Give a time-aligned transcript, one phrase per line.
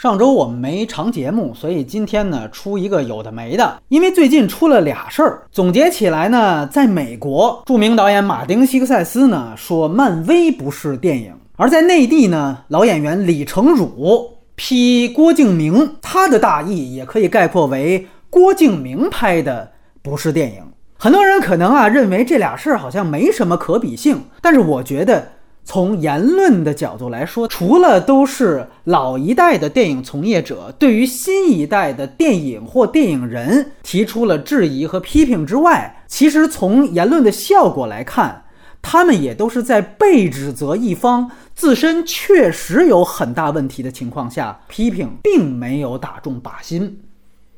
[0.00, 3.82] 上周我们没长节目，所以今天呢出一个有的没的。
[3.88, 19.70] 因为最近出了俩事儿，总结起来呢，在美国，著名导演马丁·西克塞斯呢说漫威不是电影；而在内地呢，老演员李成儒批郭敬明，他的大意也可以概括为郭敬明拍的
[20.00, 20.62] 不是电影。
[20.96, 25.32] 很多人可能啊认为这俩事儿好像没什么可比性，但是我觉得。
[25.72, 38.42] 从言论的角度来说，除了都是老一代的电影从业者对于新一代的电影或电影人提出了质疑和批评之外，其实从言论的效果来看，
[38.82, 47.02] 他们也都是在被指责一方自身确实有很大问题的情况下，批评并没有打中靶心。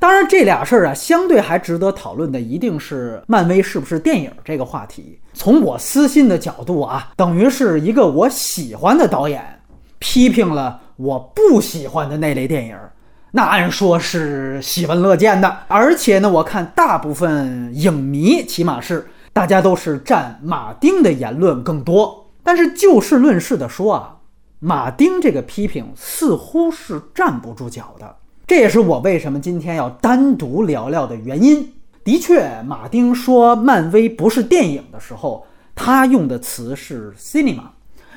[0.02, 5.20] 当然，这俩事儿啊，相对还值得讨论的一定是漫威是不是电影这个话题。
[5.32, 9.62] 从我私心的角度啊，等于是一个我喜欢的导演
[10.00, 12.76] 批评了我不喜欢的那类电影，
[13.30, 15.58] 那按说是喜闻乐见的。
[15.68, 22.28] 而且呢，我看大部分影迷，起码是大家都是站马丁的言论更多。
[22.42, 24.16] 但是就事论事的说啊，
[24.58, 28.16] 马丁这个批评似乎是站不住脚的。
[28.52, 31.72] 这也是我为什么今天要单独聊聊的原因。
[32.04, 37.62] 的确，马丁说漫威不是电影的时候，他用的词是 cinema，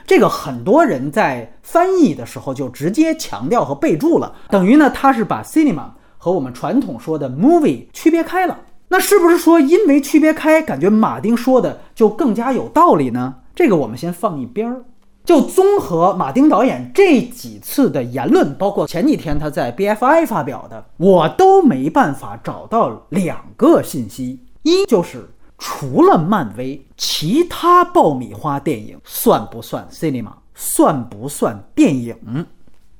[0.06, 5.86] 这个很多人在翻译的时候就直接强调和备注了，等于呢他是把 cinema
[6.18, 8.60] 和我们传统说的 movie 区别开了。
[8.90, 13.36] 那是不是说因为区别开，感觉马丁说的就更加有道理呢？
[13.56, 14.84] 这个我们先放一边儿。
[15.26, 32.14] 就综合马丁导演这几次的言论，包括前几天他在 BFI 发表的，我都没办法找到两个信息：一就是除了漫威，其他爆米花电影算不算 cinema，算不算电影；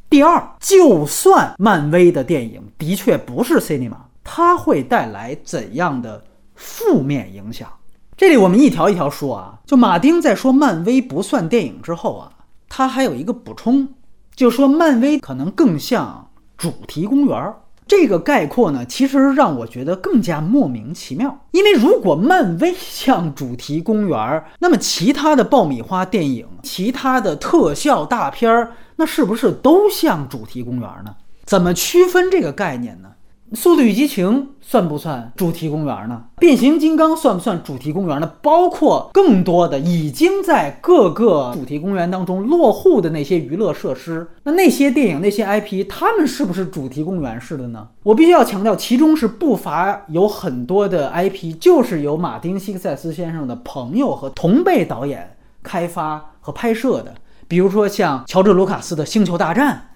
[0.10, 6.24] 第二，就算漫威的电影的确不是 cinema，它会带来怎样的
[6.56, 7.70] 负面影响？
[8.18, 12.32] 这里我们一条一条说啊，就马丁在说漫威不算电影之后啊，
[12.70, 13.90] 他还有一个补充，
[14.34, 17.58] 就说漫威可能更像主题公园儿。
[17.86, 21.42] 这个概括呢，其实让我觉得更加莫名其妙。
[21.52, 31.14] 因为如果漫威像主题公园儿，那么其他的爆米花电影、其他的特效大片儿，那是不是都像主题公园儿呢？
[31.44, 33.10] 怎么区分这个概念呢？
[33.54, 36.24] 《速度与激情》算不算主题公园呢？
[36.40, 38.34] 变形金刚算不算主题公园呢？
[38.42, 47.88] 包括更多的已经在各个主题公园当中落户的那些娱乐设施，那那些电影、那些 IP，他们是不是主题公园式的呢？
[48.02, 57.14] 我必须要强调，其中是不乏有很多的 IP，就是由马丁·西克塞斯先生的朋友和同辈导演开发和拍摄的，
[57.48, 59.90] 比如说像乔治·卢卡斯的《星球大战》。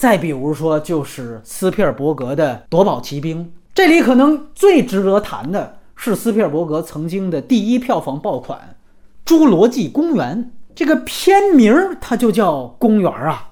[0.00, 3.44] 再比如说，就是斯皮尔伯格的《夺宝奇兵》。
[3.74, 8.76] 这里可能最值得谈的是斯皮尔伯格曾经的第一票房爆款
[9.30, 10.44] 《侏罗纪公园》。
[10.74, 13.50] 这个片名它就叫公园啊，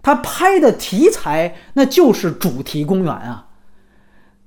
[0.00, 3.48] 它拍的题材那就是主题公园啊。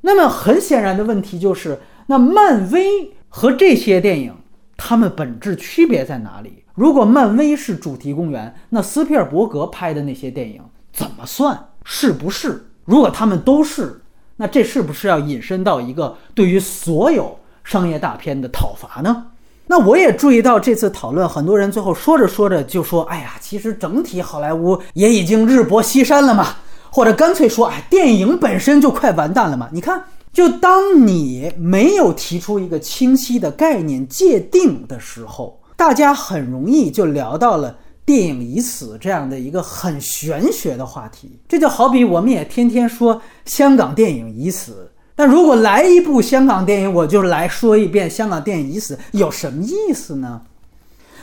[0.04, 4.38] 那么很显然的问题就是，那漫威和这些电影，
[4.78, 6.64] 它们本质区别在哪里？
[6.76, 10.62] 如果漫威是主题公园，那斯皮尔伯格拍的那些电影。
[10.92, 12.68] 怎么算是不是？
[12.86, 14.02] 如果他们都是，
[14.38, 19.28] 那这是不是要引申到一个对于所有商业大片的讨伐呢？
[19.68, 26.56] 那我也注意到这次讨论，很多人最后说着说着就说：“哎呀，其实整体好莱坞也已经日薄西山了嘛。”
[26.92, 30.04] 或者干脆说：“哎，电影本身就快完蛋了嘛。”你看，
[30.34, 37.78] 就当你没有提出一个清晰的概念界定的时候，大家很容易就聊到了。
[38.06, 50.42] 电影已死这样的一个很玄学的话题，这就好比我们也天天说香港电影已死，但如果来一部香港电影，我就来说一遍香港电影已死，有什么意思呢？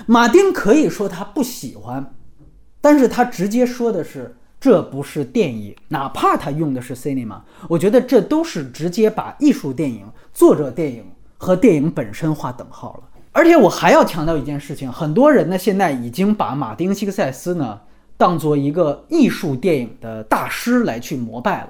[0.06, 2.14] 马丁可以说他不喜欢，
[2.80, 11.04] 但是他直接说的是这不是电影，哪怕他用的是 cinema，我觉得这都是直接把艺术电影、作者电影
[11.36, 13.17] 和电影本身划等号了。
[13.38, 17.78] 而且我还要强调一件事情，很多人呢现在已经把马丁·西克塞斯呢
[18.16, 21.68] 当做一个艺术电影的大师来去膜拜了。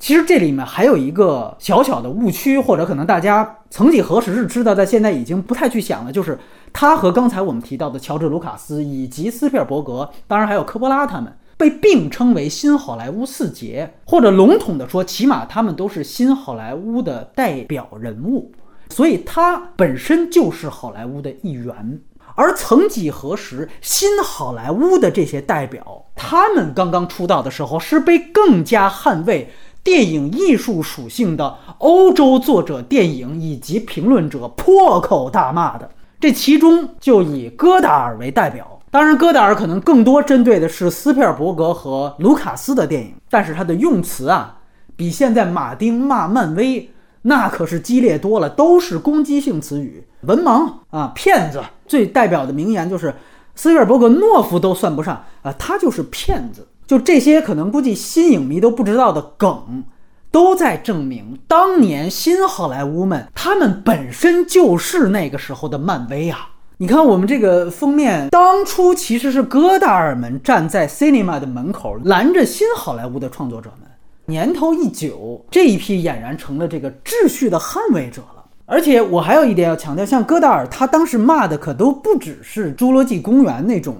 [0.00, 6.36] 其实这里面还有一个小小的误区，或者可能大家曾几何时是知道，但现在已经不太去想了，就是
[6.72, 18.50] 他和刚才我们提到的乔治·卢卡斯以及斯皮尔伯格，当然还有科波拉他们，被并称为新好莱坞四杰，或者笼统的说，起码他们都是新好莱坞的代表人物。
[18.90, 22.00] 所以他本身就是好莱坞的一员，
[22.34, 29.50] 而曾几何时，新好莱坞的这些代表，他们刚刚出道的时候，是被更加捍卫
[29.82, 35.88] 电影艺术属性的欧洲作者、电影以及评论者破口大骂的。
[36.18, 38.66] 这其中就以戈达尔为代表。
[38.90, 44.58] 当然，戈达尔可能更多针对的是斯皮尔伯格和卢卡斯的电影，但是他的用词啊，
[44.96, 46.90] 比现在马丁骂漫威
[47.22, 50.04] 那可是激烈多了，都是攻击性词语。
[50.22, 51.62] 文盲啊，骗子！
[51.86, 53.14] 最代表的名言就是
[53.54, 56.66] 斯皮尔伯格、懦夫都算不上啊，他就是骗子。
[56.86, 59.84] 就这些可能估计新影迷都不知道的梗，
[60.30, 66.50] 都在证明当年新好莱坞们他们本身就是那个时候的漫威啊！
[66.78, 73.89] 你看我们这个封面，当初其实是戈达尔们站在 cinema 的门口拦着新好莱坞的创作者们。
[74.30, 78.46] 年头一久，这一批俨然成了这个秩序的捍卫者了。
[78.64, 83.96] 而且我还有一点要强调，像戈达尔，他当时骂的可都不只是《侏罗纪公园》那种，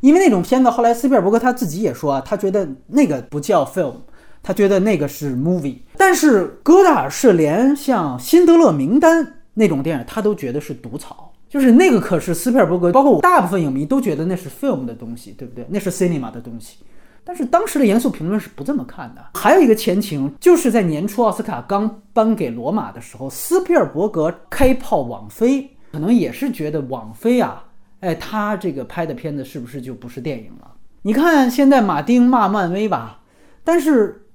[0.00, 3.96] 因为那种片子后来斯皮尔伯格他自己也说啊，他觉得那个不叫 film，
[4.42, 5.80] 他觉得那个是 movie。
[5.98, 9.22] 但是戈达尔是连像《辛德勒名单》
[9.52, 15.66] 那种电影，他都觉得是毒草，就是那个可是斯皮尔伯格，包括我大部分影迷都觉得那是 film 的东西，对不对？
[15.68, 16.78] 那是 cinema 的东西。
[17.24, 19.24] 但是当时的严肃评论是不这么看的。
[19.34, 27.64] 还有一个前情，就是在年初奥斯卡刚颁给罗马的时候，斯皮尔伯格开炮网飞，可能也是觉得网飞啊，
[28.00, 30.70] 哎，他这个拍的片子是不是就不是电影了？
[31.02, 33.20] 你看现在马丁骂漫威吧，
[33.64, 34.26] 但是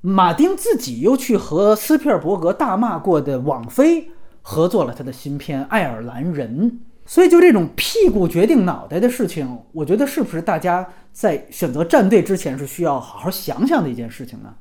[0.00, 4.08] 马丁自己又去和斯皮尔伯格大骂过的网飞
[4.42, 6.70] 合作了他的新片《爱尔兰人》。
[7.08, 14.52] 所以，就这种屁股决定脑袋的事情，我觉得是不是大家在选择站队之前是需要好好想想的一件事情呢？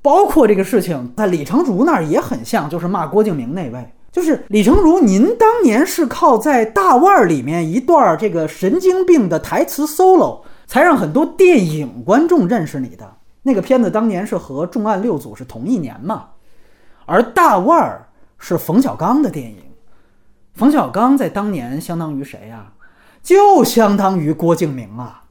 [0.00, 13.16] 包括这个事情在李成儒那儿也很像，就是骂郭敬明那位，就是李成儒，您当年是靠在大腕儿里面一段这个神经病的台词 solo，才让很多电影观众认识你的。
[13.42, 16.28] 那个片子当年是和《重案六组》是同一年嘛，
[17.04, 18.08] 而大腕儿
[18.38, 19.56] 是冯小刚的电影。
[20.60, 22.72] 冯小刚在当年相当于谁呀？
[23.22, 25.22] 就相当于郭敬明啊！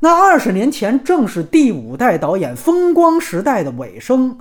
[0.00, 4.36] 那二十年前正是第五代导演风光时代的尾声。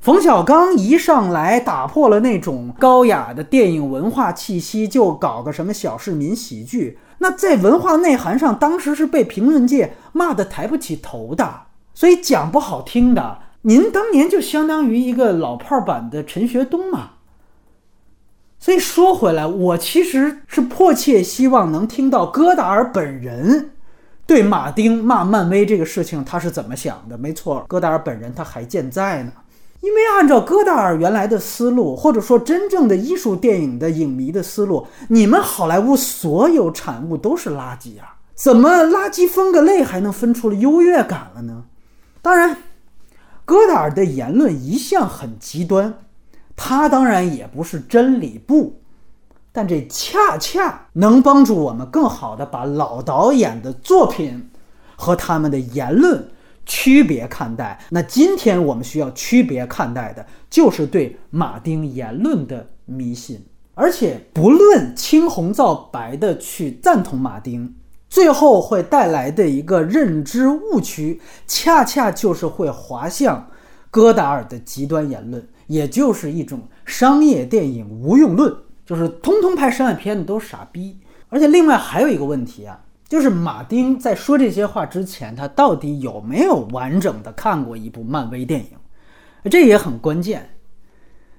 [0.00, 7.00] 冯小刚一上来打破了那种高雅的电影文化气息，就搞个什么小市民喜剧。
[7.18, 11.62] 那在文化内涵上，当时是被评论界骂得抬不起头的。
[11.92, 17.13] 所以讲不好听的，您当年就相当于一个老炮版的陈学冬嘛。
[18.64, 23.72] 所以说回来，我其实是迫切希望能听到戈达尔本人
[24.24, 27.18] 对马丁骂漫威这个事情他是怎么想的。
[27.18, 29.32] 没错，戈达尔本人他还健在呢。
[29.82, 38.16] 因为按照戈达尔原来的思路，或者说真正的艺术电影的影迷的思路，你们好莱坞所有产物都是垃圾啊！
[38.34, 41.64] 怎么垃圾分个类还能分出了优越感了呢？
[42.22, 42.56] 当然，
[43.44, 45.98] 戈达尔的言论一向很极端。
[46.56, 48.80] 他当然也不是真理部，
[49.52, 54.50] 但这恰恰能帮助我们更好的把老导演的作品
[54.96, 56.28] 和他们的言论
[56.64, 57.80] 区别看待。
[57.90, 67.74] 那今天我们需要区别看待的就是对马丁言论的迷信，而且不论青红皂白的去赞同马丁，
[68.08, 73.48] 最后会带来的一个认知误区，恰恰就是会滑向
[73.90, 75.48] 戈达尔的极端言论。
[75.66, 78.54] 也就是一种商业电影无用论，
[78.84, 80.98] 就是通通拍商业片的都是傻逼。
[81.28, 89.50] 而且另外还有一个问题啊，就是马丁在说这些话之前，他到底有没有完整的看过一部漫威电影？
[89.50, 90.50] 这也很关键。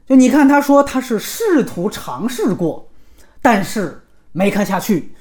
[0.06, 2.90] 就你看，他说他是试图尝试过，
[3.42, 5.14] 但是没看下去。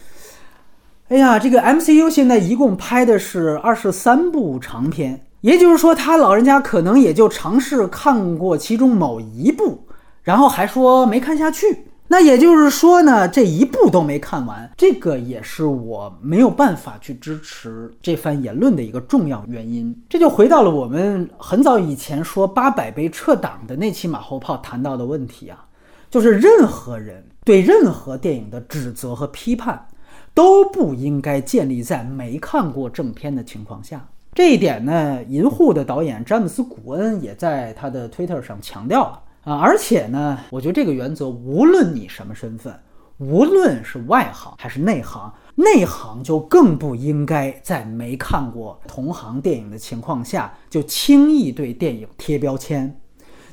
[1.09, 5.24] 哎呀，这个 MCU 现在一共拍的是二十三部长片。
[5.45, 9.87] 也就是说，他老人家可能也就尝试看过其中某一部，
[10.23, 11.85] 然后还说没看下去。
[12.09, 14.71] 那也就是说呢，这一部都没看完。
[14.75, 19.95] 这个也是我没有办法去支持这番言论的一个重要原因。
[20.09, 25.67] 这就回到了我们很早以前说八百杯撤档的那期马后炮谈到的问题啊，
[26.11, 29.89] 就是任何人对任何电影的指责和批判，
[30.33, 34.09] 都不应该建立在没看过正片的情况下。
[34.35, 42.75] 这一点呢，银护的导演詹姆斯·古恩也在他的 Twitter 上强调了啊，而且呢，我觉得这个原则，无论你什么身份，
[43.19, 53.01] 无论是外行还是内行，内行就更不应该在没看过同行电影的情况下就轻易对电影贴标签。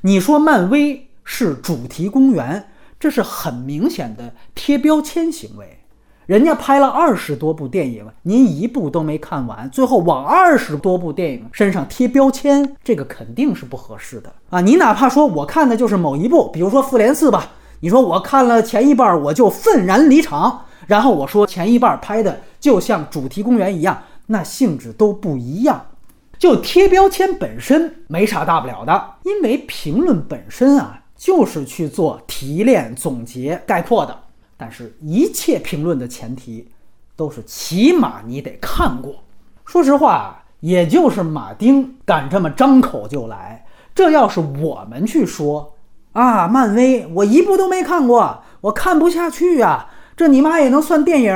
[0.01, 2.69] 你说漫威是主题公园，
[2.99, 5.80] 这是很明显的贴标签行为。
[6.31, 14.61] 人家拍了二十多部电影，您一部都没看完，最后往二十多部电影身上贴标签，这个肯定是不合适的啊！
[14.61, 17.49] 你哪怕说我看的就是某一部，比如说《复联四》吧，
[17.81, 25.85] 你说我看了前一半我就愤然离场，然后我说前一半拍的就像主题公园一样，那性质都不一样。
[26.39, 34.17] 就贴标签本身没啥大不了的，因为评论本身啊就是去做提炼、总结、概括的。
[34.61, 36.67] 但是，一切评论的前提
[37.15, 39.15] 都是起码你得看过。
[39.65, 43.65] 说实话，也就是马丁敢这么张口就来。
[43.95, 45.73] 这要是我们去说
[46.11, 51.35] 啊，漫威我一部都没看过，我看不下去啊，这你妈也能算电影？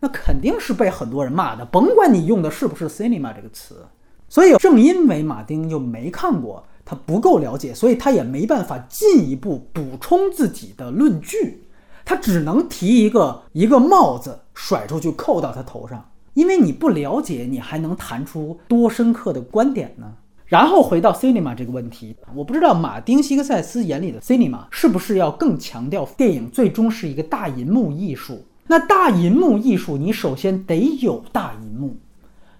[0.00, 1.64] 那肯定是被很多人骂的。
[1.64, 3.86] 甭管你用的是不是 cinema 这个词。
[4.28, 11.62] 所以，正因为马丁又没看过，他不够了解，所以他也没办法进一步补充自己的论据。
[12.06, 20.06] 他只能提一个一个帽子甩出去扣到他头上，因为你不了解，你还能谈出多深刻的观点呢？
[20.46, 28.44] 然后回到 cinema 这个问题，我不知道马丁·西克塞斯眼里的 cinema 是不是要更强调电影最终是一个大银幕艺术？
[28.68, 31.96] 那大银幕艺术，你首先得有大银幕。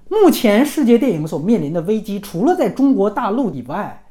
[0.09, 4.03] 目前世界电影所面临的危机，除了在中国大陆以外。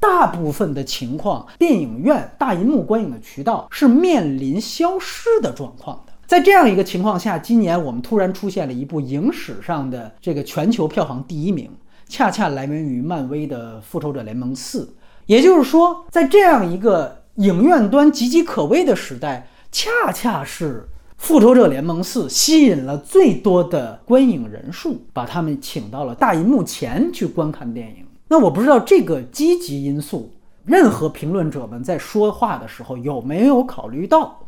[0.00, 6.12] 大部分的情况，电影院大银幕观影的渠道是面临消失的状况的。
[6.26, 11.70] 在这样一个情况下，今年我们突然出现了一部影史上的这个全球票房第一名，
[12.08, 14.84] 恰恰来源于漫威的《复仇者联盟四》。
[15.26, 20.86] 也就是说，在这样一个影院端岌岌可危的时代，恰恰是
[21.16, 28.07] 《复仇者联盟四》吸引了最多的观影人数，把他们请到了大银幕前去观看电影。
[28.28, 30.30] 那我不知道这个积极因素，
[30.64, 34.40] 任何评论者们在说话的时候有没有考虑到？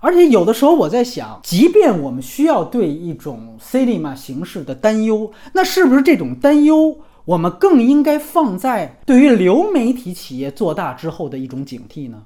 [0.00, 12.22] 而且有的时候我在想，即便我们需要对一种 cinema 形式的担忧，那是不是这种担忧我们更应该放在对于流媒体企业做大之后的一种警惕呢？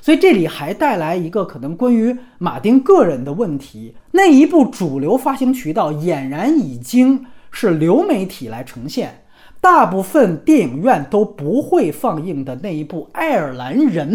[0.00, 9.24] 所以这里还带来一个可能关于马丁个人的问题：那一部主流发行渠道俨然已经是流媒体来呈现。
[9.60, 14.14] 大部分电影院都不会放映的那一部《爱尔兰人》，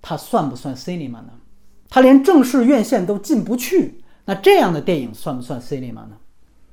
[0.00, 1.30] 它算不算 cinema 呢？
[1.90, 6.12] 它连正式院线都进不去，那这样的电影算不算 cinema 呢？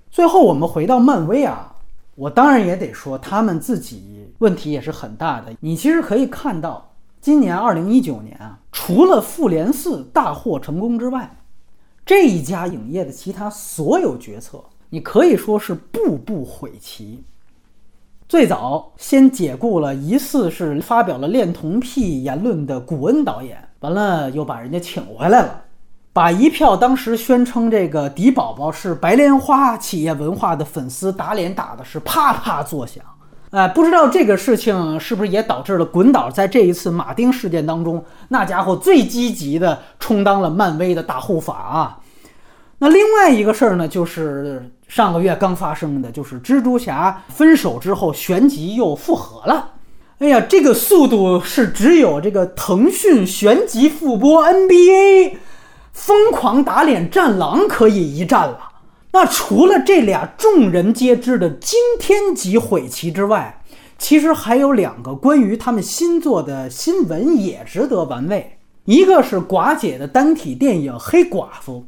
[0.09, 1.75] 最后我们回到漫威啊，
[2.15, 5.53] 我当然也得说他们自己问题也是很大的。
[5.59, 11.37] 你其实可以看到，今年二零一九年啊，除了《复联四》大获成功之外，
[12.05, 17.23] 这一家影业的其他所有决策，你可以说是步步毁棋。
[18.33, 25.61] 最早先解雇了疑似是发表了恋童癖言论的古恩导演，完了又把人家请回来了，
[26.11, 33.03] 把一票当时宣称这个迪宝宝是白莲花企业文化的粉丝打脸打的是啪啪作响。
[33.51, 41.99] 哎，不知道这个事情是不是也导致了滚导在这一次马丁事件当中，那家伙最积极的充当了漫威的大护法啊。
[42.83, 49.71] 那另外一个事儿呢，就是上个月刚发生的，就是蜘蛛侠分手之后，旋即又复合了。
[50.19, 55.35] 哎呀，这个速度是只有这个腾讯旋即复播 NBA
[55.93, 58.59] 疯狂打脸战狼可以一战了。
[59.13, 63.61] 那除了这俩众人皆知的惊天级毁棋之外，
[63.97, 68.57] 其实还有两个关于他们新作的新闻也值得玩味。
[68.83, 71.85] 一个是寡姐的单体电影《黑寡妇》。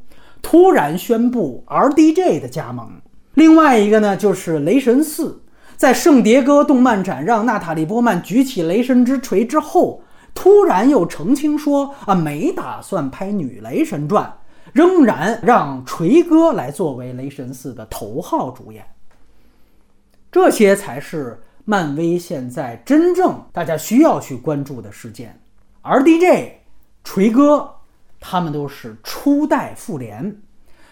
[0.48, 2.88] 突然宣布 RDJ 的加盟，
[3.34, 5.30] 另外一个呢就是《雷神四》
[5.76, 10.04] 在圣迭戈动漫展让娜塔莉波曼举起雷神之锤之后，
[10.36, 14.32] 突然又澄清说啊没打算拍女雷神传，
[14.72, 18.86] 仍然让锤哥来作为雷神四的头号主演。
[20.32, 25.42] 这些才是漫威现在真正大家需要去关注的事件。
[25.82, 26.52] RDJ，
[27.04, 27.72] 锤哥。
[28.28, 30.42] 他们都是初代复联，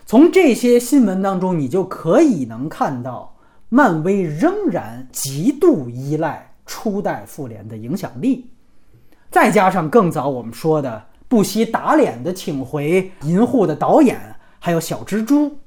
[0.05, 3.37] 从这些新闻当中，你就可以能看到，
[3.69, 8.51] 漫威仍然极度依赖初代复联的影响力，
[9.31, 15.57] 再加上更早我们说的不惜打脸的请回银护的导演，还有小蜘蛛，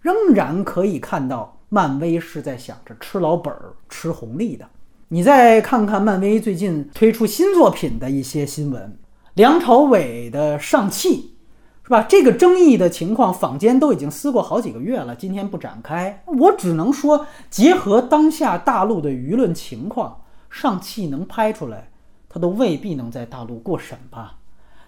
[0.00, 4.66] 仍然可以看到漫威是在想着吃老本儿、吃红利的。
[5.08, 8.96] 你再看看漫威最近推出新作品的一些新闻。
[9.34, 11.34] 梁朝伟的上汽，
[11.82, 12.06] 是吧？
[12.08, 15.16] 这个争议的情况，坊间都已经撕过好几个月了。
[15.16, 21.90] 今天不展开，我只能说，结合当下大陆的舆论情况，上汽能拍出来，
[22.28, 24.36] 他都未必能在大陆过审吧？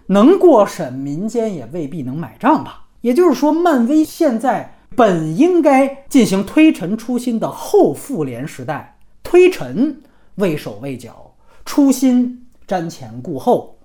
[0.05, 2.85] 能过审，民间也未必能买账吧？
[3.01, 10.01] 也就是说，漫威现在本应该进行推陈出新的后复联时代，推陈
[10.35, 11.33] 畏手畏脚，
[11.65, 13.76] 初心瞻前顾后，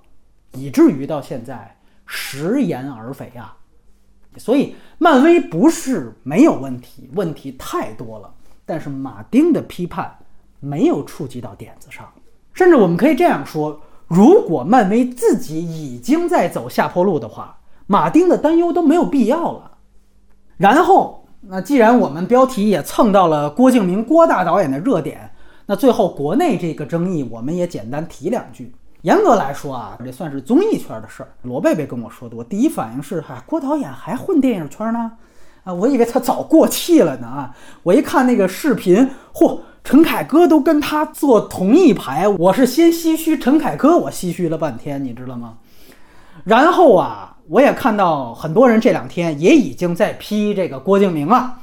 [0.53, 3.57] 以至于到现在食言而肥啊。
[4.39, 8.33] 所以，漫威不是没有问题，问题太多了。
[8.65, 10.17] 但是，马丁的批判
[10.59, 12.11] 没有触及到点子上，
[12.55, 13.79] 甚至我们可以这样说：
[14.09, 19.73] 如果漫威自己已经在走下坡路的话，马丁的担忧都没有必要了。
[20.57, 25.31] 然后，那既然我们标题也蹭到了郭敬明郭大导演的热点，
[25.67, 28.73] 那最后国内这个争议，我们也简单提两句。
[29.03, 31.29] 严格来说啊，这算是综艺圈的事儿。
[31.43, 35.13] 罗贝贝跟我说的，我第一反应是：哈，郭导演还混电影圈呢？
[35.65, 37.27] 啊，我以为他早过气了呢。
[37.27, 42.29] 啊，我一看那个视频，嚯，陈凯歌都跟他坐同一排。
[42.29, 45.55] 我是先唏嘘陈凯歌，我唏嘘了半天，你知道吗？
[46.45, 51.59] 然后啊，我也看到很多人这两天也已经在批这个郭敬明了。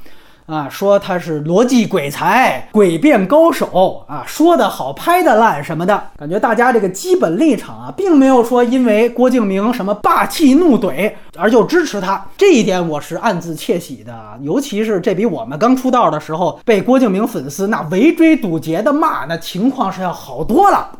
[0.50, 14.12] 啊，说他是逻辑鬼才、诡辩高手啊，说的好，拍的烂什么的，感觉大家这个基本立场啊，并没有说因为郭敬明什么霸气怒怼而就支持他，这一点我是暗自窃喜的。
[14.40, 20.90] 尤其是这比我们刚出道的时候被郭敬明粉丝那围追堵截的骂，那情况是要好多了。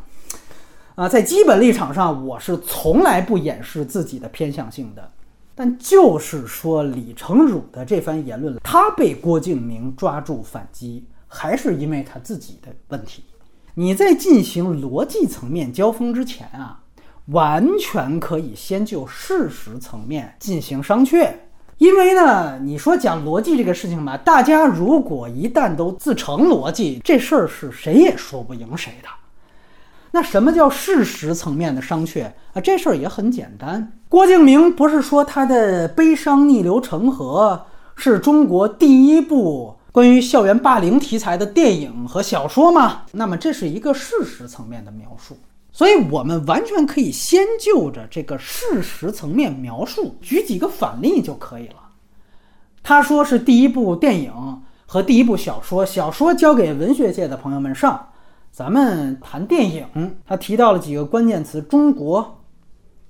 [0.94, 5.10] 啊，在基本立场上，我是从来不掩饰自己的偏向性的。
[5.62, 13.24] 但就是说，李成儒的这番言论，他被郭敬明抓住反击，还是因为他自己的问题。
[13.74, 16.80] 你在进行逻辑层面交锋之前啊，
[17.26, 21.30] 完全可以先就事实层面进行商榷。
[21.76, 29.08] 因为呢，你说讲逻辑这个事情吧，大家如果一旦都自成逻辑，这事儿是谁也说不赢谁的。
[30.12, 32.60] 那什么叫事实层面的商榷啊？
[32.60, 33.92] 这事儿也很简单。
[34.08, 37.66] 郭敬明不是说他的《悲伤逆流成河》
[38.00, 43.02] 是中国第一部关于校园霸凌题材的电影和小说吗？
[43.12, 45.36] 那么这是一个事实层面的描述，
[45.70, 51.74] 所以我们完全可以先就着这个事实层面描述，举几个反例就可以了。
[52.82, 54.32] 他说是第一部电影
[54.86, 58.08] 和第一部小说，小说交给文学界的朋友们上。
[58.52, 62.42] 咱们谈电影，他提到了几个关键词：中国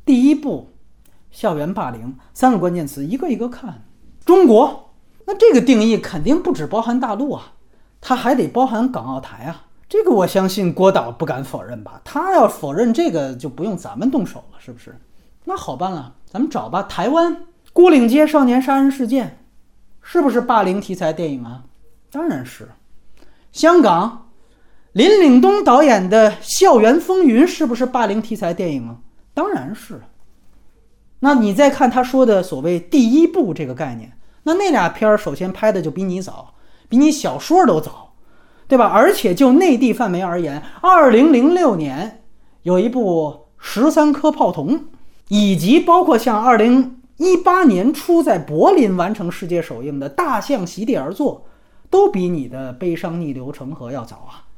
[0.05, 0.68] 第一部
[1.31, 3.83] 校园霸凌，三个关键词，一个一个看。
[4.24, 4.92] 中国，
[5.26, 7.53] 那这个定义肯定不只包含大陆啊，
[8.03, 9.66] 它还得包含港澳台啊。
[9.88, 12.00] 这个我相信郭导不敢否认吧？
[12.05, 14.94] 他要否认这个，就不用咱们动手了，是不是？
[15.46, 16.83] 那好办了，咱们找吧。
[16.83, 19.38] 台湾孤岭街少年杀人事件，
[20.03, 21.64] 是不是霸凌题材电影啊？
[22.11, 22.68] 当然是。
[23.50, 24.26] 香港。
[24.92, 28.96] 林岭东导演的《校园风云》是不是霸凌题材电影啊？
[29.33, 30.00] 当然是。
[31.20, 36.55] 那你再看他说的所谓“第一部”这个概念，那那俩片儿首先拍的就比你早，
[36.88, 38.14] 比你小说都早，
[38.66, 38.87] 对吧？
[38.87, 42.24] 而且就内地范围而言，二零零六年
[42.62, 44.76] 有一部《十三颗炮筒》，
[45.29, 51.37] 以及包括像二零一八年初在柏林完成世界首映的《大象席地而坐》，
[51.88, 54.50] 都比你的《悲伤逆流成河》要早啊。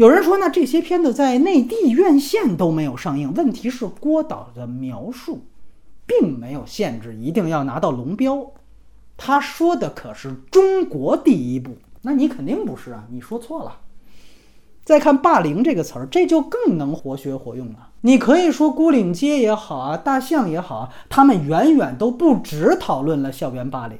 [0.00, 3.34] 有人说，那这些片子在内地院线都没有上映。
[3.34, 5.42] 问题是郭导的描述，
[6.06, 8.50] 并没有限制一定要拿到龙标。
[9.18, 13.80] 他说的可是中国第一部，那你肯定不是啊，你说错了。
[14.84, 17.90] 再看“霸凌”这个词儿，这就更能活学活用了。
[18.00, 23.98] 你可以说孤岭街也好啊，大象也好啊，他们远远都不只讨论了校园霸凌。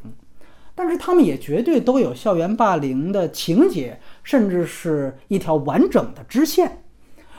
[0.73, 6.85] 但是他们也绝对都有校园霸凌的情节，甚至是一条完整的支线。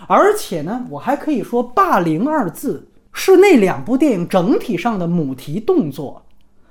[0.08, 6.22] 而且呢，我还可以说“霸凌”二字是那两部电影整体上的母题动作。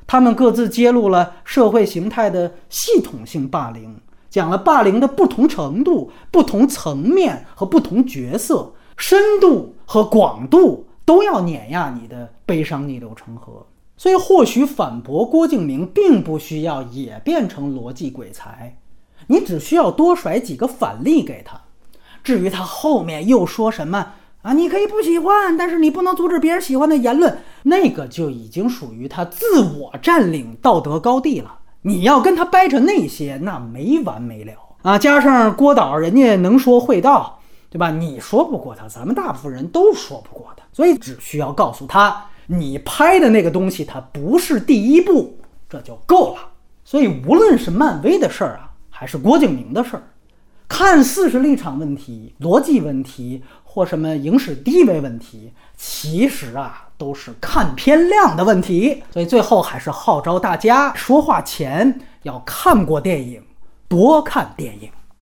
[0.07, 13.65] 他们各自揭露了社会形态的系统性霸凌，讲了霸凌的不同程度、不同层面和不同角色，深度和广度都要碾压你的悲伤逆流成河。
[13.97, 18.77] 所以，或许反驳郭敬明并不需要也变成逻辑鬼才，
[19.31, 21.61] 你只需要多甩几个反例给他。
[22.25, 31.59] 至于他后面又说什么啊，你可以不喜欢，但是你不能阻止别人喜欢的言论，那个就已经属于他自我占领道德高地了。
[31.83, 34.99] 你要跟他掰扯那些，那没完没了啊！
[34.99, 37.39] 加上郭导，人家能说会道，
[37.71, 37.93] 对吧？
[37.93, 42.27] 你说不过他，咱们大部分人都说不过他，所以只需要告诉他。
[42.47, 45.39] 你拍的那个东西，它不是第一部，
[45.69, 46.49] 这就够了。
[46.85, 48.70] 所以，无论是漫威的事儿啊，
[49.01, 50.03] 还是郭敬明的事儿，
[50.69, 59.03] 看似是立场问题、逻辑问题或什么影史地位问题，其实啊都是看片量的问题。
[59.11, 63.43] 所以最后还是号召大家说话前要看过电影，
[63.89, 64.91] 多看电影。